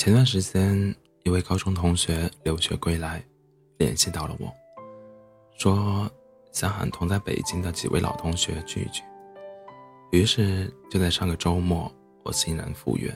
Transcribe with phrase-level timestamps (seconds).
[0.00, 3.22] 前段时间，一位高中同学留学归来，
[3.76, 4.50] 联系到了我，
[5.58, 6.10] 说
[6.52, 9.02] 想喊同在北京的几位老同学聚一聚。
[10.10, 11.94] 于是就在上个周末，
[12.24, 13.14] 我欣然赴约。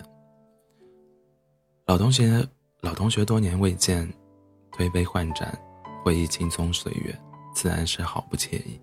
[1.87, 2.47] 老同学，
[2.83, 4.07] 老同学多年未见，
[4.71, 5.59] 推杯换盏，
[6.05, 7.19] 回忆青葱岁月，
[7.55, 8.79] 自然是好不惬意。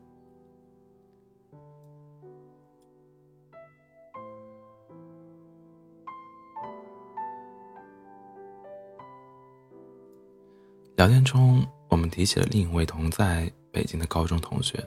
[11.01, 14.77] 聊天中，我们提起了另一位同在北京的高中同学，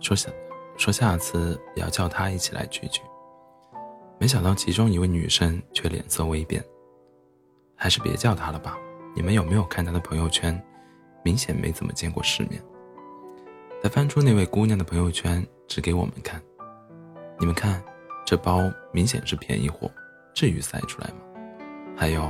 [0.00, 0.28] 说下
[0.76, 3.00] 说下次也要叫他一起来聚聚。
[4.18, 6.60] 没想到其中一位女生却脸色微变，
[7.76, 8.76] 还是别叫他了吧。
[9.14, 10.60] 你们有没有看他的朋友圈？
[11.22, 12.60] 明显没怎么见过世面。
[13.80, 16.42] 他翻出那位姑娘的朋友圈，指给我们看
[17.38, 17.80] ：“你们看，
[18.26, 19.88] 这包明显是便宜货，
[20.34, 21.20] 至于塞出来吗？
[21.96, 22.28] 还有，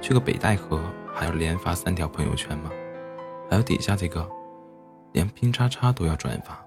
[0.00, 0.82] 去个北戴河。”
[1.18, 2.70] 还要连发三条朋友圈吗？
[3.50, 4.24] 还有底下这个，
[5.12, 6.64] 连拼叉叉都要转发。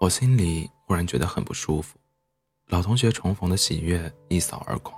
[0.00, 1.96] 我心里忽然觉得很不舒服，
[2.66, 4.92] 老同学重逢的喜悦一扫而空。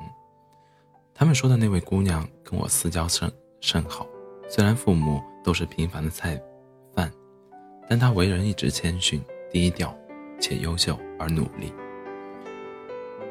[1.12, 4.06] 他们说的那位姑娘跟我私交甚甚好，
[4.48, 6.42] 虽然父母都是平凡的菜
[6.94, 7.12] 贩，
[7.90, 9.94] 但她为人一直谦逊低调，
[10.40, 11.74] 且优秀而努力。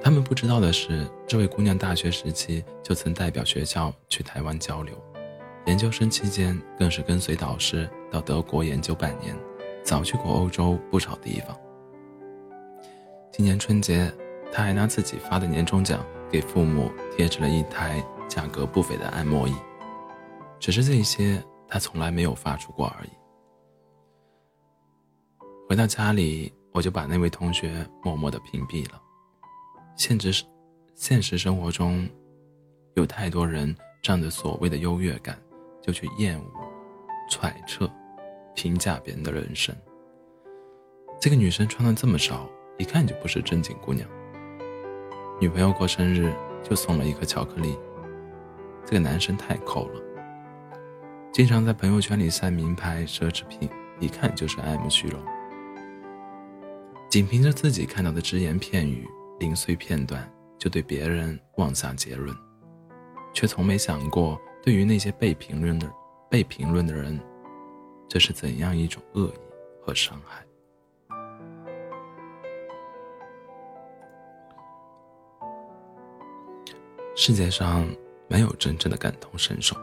[0.03, 4.95] 他们不知道的是，这位姑娘大学时期就曾代表学校去台湾交流，
[5.67, 9.37] 研究生期间更是跟随导师到德国研究半年，
[9.83, 11.55] 早去过欧洲不少地方。
[13.31, 14.11] 今年春节，
[14.51, 19.53] 她还拿自己发的年终奖给父母贴制了一台价格不菲的按摩椅，
[20.59, 23.09] 只是这些她从来没有发出过而已。
[25.69, 28.99] 回到家里，我就把那位同学默默的屏蔽了。
[30.01, 30.43] 现实
[30.95, 32.09] 现实生活中，
[32.95, 35.39] 有太多人仗着所谓的优越感，
[35.79, 36.45] 就去厌恶、
[37.29, 37.87] 揣测、
[38.55, 39.75] 评价别人的人生。
[41.19, 42.49] 这个女生穿的这么少，
[42.79, 44.09] 一看就不是正经姑娘。
[45.39, 46.33] 女朋友过生日
[46.63, 47.77] 就送了一颗巧克力，
[48.83, 50.01] 这个男生太抠了。
[51.31, 55.21] 经常在朋友圈里晒名牌奢侈品，一看就是爱慕虚荣。
[57.07, 59.07] 仅凭着自己看到的只言片语。
[59.41, 62.33] 零碎片段就对别人妄下结论，
[63.33, 65.91] 却从没想过对于那些被评论的
[66.29, 67.19] 被评论的人，
[68.07, 69.39] 这是怎样一种恶意
[69.81, 70.45] 和伤害。
[77.15, 77.89] 世界上
[78.27, 79.75] 没有真正的感同身受。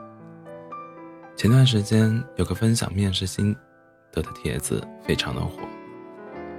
[1.34, 3.54] 前段时间有个分享面试心
[4.12, 5.58] 得的帖子非常的火，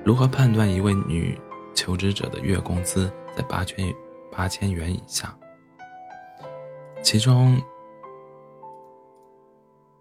[0.04, 1.40] 如何判断一位女？
[1.80, 3.96] 求职者的月工资在八千
[4.30, 5.34] 八千元以下，
[7.02, 7.58] 其中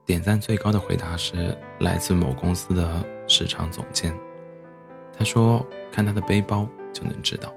[0.05, 4.12] 点赞最高的回答是来自某公司的市场总监。
[5.17, 7.55] 他说：“看他的背包就能知道，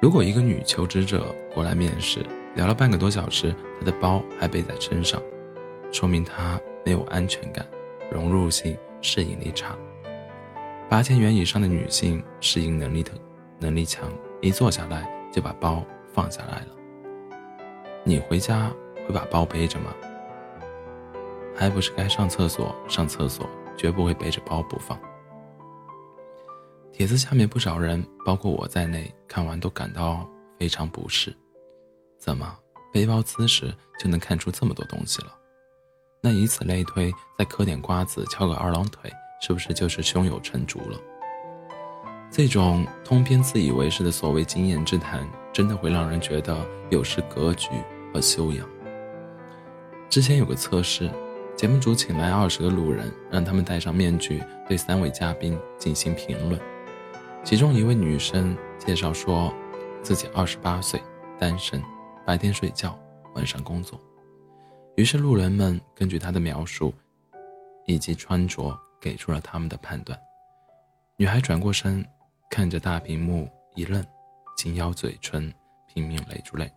[0.00, 5.22] 如果一个女求职者过来面试，聊了半个多小时，她的包还背在身上，
[5.92, 7.64] 说明她没有安全感，
[8.10, 9.78] 融入性、适应力差。”
[10.90, 13.12] 八千元以上的女性适应能力的
[13.60, 14.12] 能力强，
[14.42, 16.66] 一坐下来就把包放下来了。
[18.02, 18.68] 你回家
[19.06, 19.94] 会把包背着吗？
[21.54, 24.98] 还不是该上厕所上厕所，绝不会背着包不放。
[26.92, 31.32] 帖子下面不少人，包括我在内，看完都感到非常不适。
[32.18, 32.58] 怎么
[32.92, 35.32] 背包姿势就能看出这么多东西了？
[36.20, 39.08] 那以此类推，再嗑点瓜子，翘个二郎腿。
[39.40, 40.98] 是不是就是胸有成竹了？
[42.30, 46.56] 这种通篇自以为是的所谓经验之谈，真的会让人觉得
[46.90, 47.70] 有失格局
[48.12, 48.68] 和修养。
[50.10, 51.10] 之前有个测试，
[51.56, 56.60] 节目组请来二十个路人，让他们戴上面具，对三位嘉宾进行评论。
[57.42, 59.52] 其中一位女生介绍说，
[60.02, 61.02] 自己二十八岁，
[61.38, 61.82] 单身，
[62.26, 62.96] 白天睡觉，
[63.34, 63.98] 晚上工作。
[64.96, 66.92] 于是路人们根据她的描述
[67.86, 68.78] 以及穿着。
[69.00, 70.20] 给出了他们的判断。
[71.16, 72.04] 女孩转过身，
[72.50, 74.04] 看着大屏幕一愣，
[74.56, 75.52] 紧咬嘴唇，
[75.88, 76.70] 拼命忍住泪，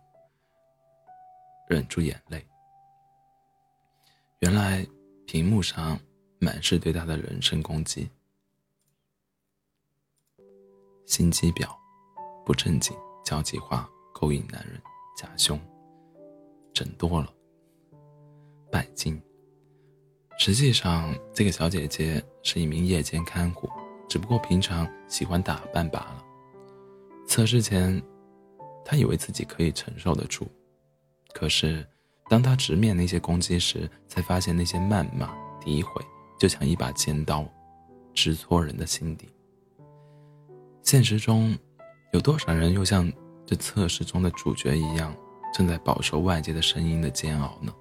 [1.68, 2.44] 忍住眼泪。
[4.40, 4.86] 原来
[5.26, 5.98] 屏幕上
[6.38, 8.10] 满是对她的人身攻击：
[11.06, 11.68] 心机婊、
[12.44, 14.80] 不正经、交际花、勾引男人、
[15.16, 15.58] 假胸、
[16.72, 17.32] 整多了、
[18.70, 19.22] 拜金。
[20.46, 23.66] 实际上，这个小姐姐是一名夜间看护，
[24.06, 26.22] 只不过平常喜欢打扮罢了。
[27.26, 27.98] 测试前，
[28.84, 30.46] 她以为自己可以承受得住，
[31.32, 31.82] 可是，
[32.28, 36.04] 当她直面那些攻击时，才发现那些谩骂、诋毁
[36.38, 37.48] 就像一把尖刀，
[38.12, 39.26] 直戳人的心底。
[40.82, 41.56] 现实中，
[42.12, 43.10] 有多少人又像
[43.46, 45.16] 这测试中的主角一样，
[45.54, 47.74] 正在饱受外界的声音的煎熬呢？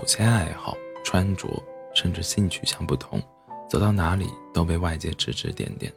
[0.00, 0.74] 某些爱好、
[1.04, 1.46] 穿着，
[1.94, 3.20] 甚至性取向不同。
[3.68, 5.92] 走到哪里都被外界指指点点，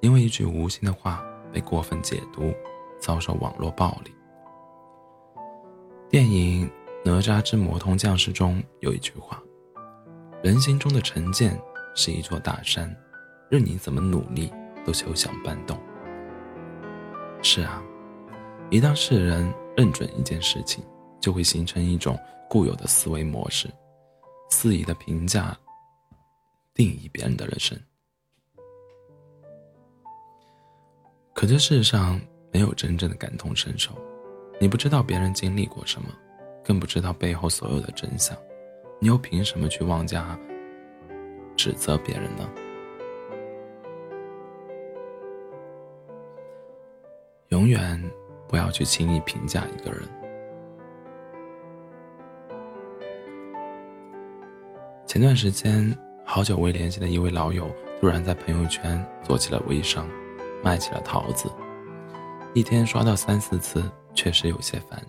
[0.00, 1.20] 因为一句无心的话
[1.52, 2.54] 被过分解读，
[3.00, 4.14] 遭受网络暴力。
[6.08, 6.68] 电影
[7.04, 9.42] 《哪吒之魔童降世》中有一句话
[10.40, 11.60] ：“人心中的成见
[11.96, 12.96] 是一座大山，
[13.50, 14.52] 任你怎么努力
[14.84, 15.76] 都休想搬动。”
[17.42, 17.82] 是啊，
[18.70, 20.84] 一旦世人认准一件事情，
[21.22, 22.18] 就会形成一种
[22.50, 23.66] 固有的思维模式，
[24.50, 25.56] 肆意的评价。
[26.74, 27.78] 定义别人的人生，
[31.34, 32.18] 可这世上
[32.50, 33.90] 没有真正的感同身受。
[34.58, 36.08] 你不知道别人经历过什么，
[36.64, 38.34] 更不知道背后所有的真相，
[38.98, 40.38] 你又凭什么去妄加
[41.54, 42.50] 指责别人呢？
[47.48, 48.02] 永远
[48.48, 50.08] 不要去轻易评价一个人。
[55.12, 55.94] 前段时间。
[56.24, 57.70] 好久未联系的一位老友
[58.00, 60.08] 突然在朋友圈做起了微商，
[60.64, 61.52] 卖起了桃子，
[62.54, 65.04] 一天刷到三四次，确实有些烦。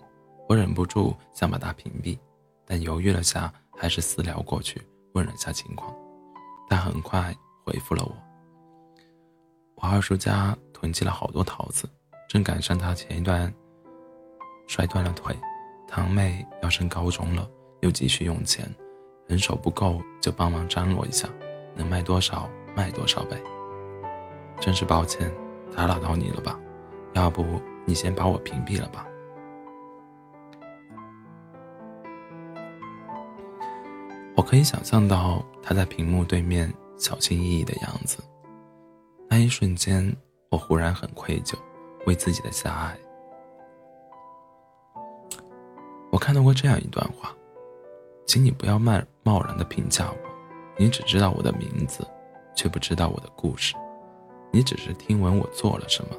[0.46, 2.18] 我忍不住想把他屏蔽，
[2.66, 4.82] 但犹豫了下，还是私聊过去
[5.14, 5.96] 问了下情况。
[6.68, 7.34] 他很快
[7.64, 8.14] 回复了我
[9.80, 11.88] ：“我二叔家囤积了好多桃子，
[12.28, 13.50] 正赶上他前一段
[14.66, 15.34] 摔断了腿，
[15.88, 17.48] 堂妹要升高中了，
[17.80, 18.70] 又急需用钱。”
[19.26, 21.28] 人手不够就帮忙张罗一下，
[21.74, 23.40] 能卖多少卖多少呗。
[24.60, 25.32] 真是抱歉，
[25.74, 26.58] 打扰到你了吧？
[27.14, 27.44] 要不
[27.84, 29.06] 你先把我屏蔽了吧。
[34.36, 38.18] 我可以想象到他在屏幕对面小心翼翼的样子。
[39.28, 40.14] 那一瞬间，
[40.50, 41.56] 我忽然很愧疚，
[42.06, 42.98] 为自己的狭隘。
[46.10, 47.34] 我看到过这样一段话。
[48.26, 50.16] 请你不要贸贸然的评价我，
[50.76, 52.06] 你只知道我的名字，
[52.56, 53.76] 却不知道我的故事；
[54.50, 56.16] 你只是听闻我做了什么，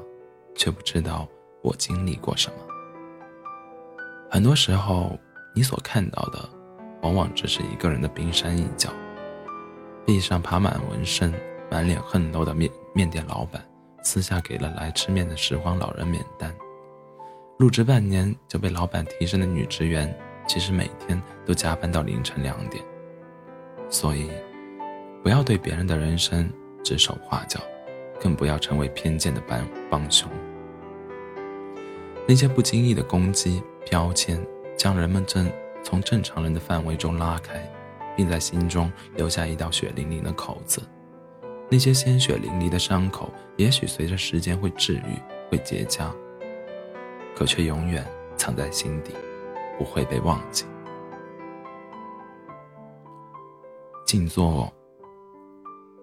[0.56, 1.28] 却不知道
[1.62, 2.58] 我经历过什么。
[4.30, 5.18] 很多时候，
[5.56, 6.50] 你所看到的，
[7.02, 8.90] 往往只是一个人的冰山一角。
[10.06, 11.34] 壁上爬满纹身、
[11.72, 13.66] 满脸横肉的面面店老板，
[14.04, 16.52] 私下给了来吃面的拾荒老人免单；
[17.58, 20.16] 入职半年就被老板提升的女职员。
[20.48, 22.84] 其实每天都加班到凌晨两点，
[23.90, 24.30] 所以
[25.24, 26.50] 不要对别人的人生
[26.84, 27.60] 指手画脚，
[28.20, 30.30] 更不要成为偏见的帮帮凶。
[32.28, 34.40] 那些不经意的攻击、标签，
[34.78, 35.52] 将人们正
[35.84, 37.68] 从正常人的范围中拉开，
[38.16, 40.82] 并在心中留下一道血淋淋的口子。
[41.70, 45.20] 那些鲜血淋漓的伤口，也许随着时间会治愈、
[45.50, 46.12] 会结痂，
[47.36, 48.06] 可却永远
[48.38, 49.12] 藏在心底。
[49.78, 50.66] 不会被忘记。
[54.06, 54.72] 静坐，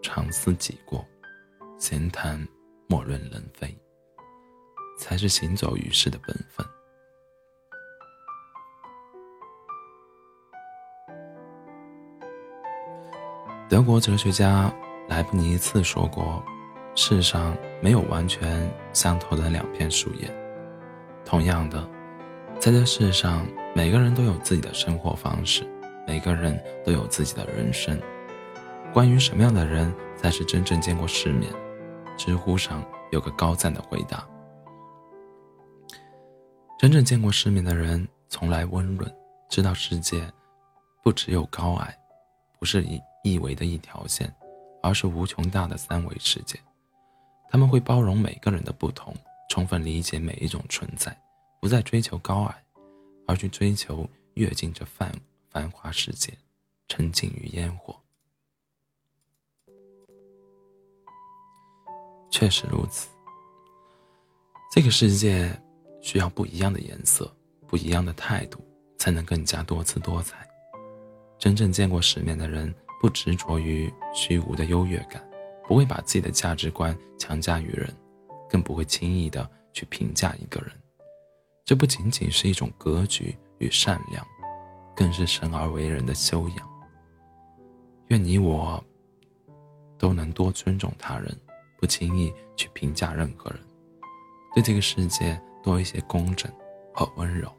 [0.03, 1.07] 常思己过，
[1.79, 2.47] 闲谈，
[2.89, 3.75] 莫论人非，
[4.99, 6.67] 才是行走于世的本分。
[13.69, 14.71] 德国哲学家
[15.09, 16.45] 莱布尼茨说过
[16.95, 20.29] ：“世上没有完全相同的两片树叶。”
[21.25, 21.89] 同样的，
[22.59, 23.47] 在这世上。
[23.75, 25.67] 每个人都有自己的生活方式，
[26.07, 27.99] 每个人都有自己的人生。
[28.93, 31.51] 关于什么样的人才是真正见过世面？
[32.19, 34.29] 知乎上有个高赞的回答：
[36.79, 39.11] 真正见过世面的人，从来温润，
[39.49, 40.23] 知道世界
[41.03, 41.97] 不只有高矮，
[42.59, 44.31] 不是一一维的一条线，
[44.83, 46.59] 而是无穷大的三维世界。
[47.49, 49.15] 他们会包容每个人的不同，
[49.49, 51.17] 充分理解每一种存在，
[51.59, 52.62] 不再追求高矮。
[53.27, 55.13] 而去追求跃进这繁
[55.51, 56.33] 繁华世界，
[56.89, 57.99] 沉浸于烟火。
[62.31, 63.09] 确实如此，
[64.75, 65.55] 这个世界
[66.01, 67.31] 需要不一样的颜色，
[67.69, 68.59] 不一样的态度，
[68.97, 70.49] 才能更加多姿多彩。
[71.39, 75.23] 真正见过世面的人，不执着于虚无的优越感，
[75.69, 77.95] 不会把自己的价值观强加于人，
[78.49, 80.82] 更不会轻易的去评价一个人。
[81.73, 84.23] 这不仅仅是一种格局与善良，
[84.95, 86.71] 更是生而为人的修养。
[88.09, 88.85] 愿你我
[89.97, 91.35] 都能多尊重他人，
[91.81, 93.59] 不轻易去评价任何人，
[94.53, 96.53] 对这个世界多一些公正
[96.93, 97.51] 和温柔。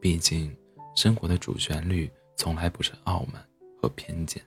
[0.00, 0.52] 毕竟，
[0.96, 3.40] 生活的主旋律从来不是傲慢
[3.80, 4.42] 和偏见，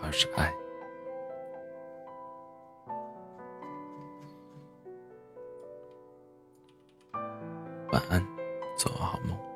[0.00, 0.50] 而是爱。
[7.90, 8.26] 晚安，
[8.76, 9.47] 做个好梦。